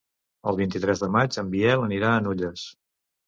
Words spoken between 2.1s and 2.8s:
a Nulles.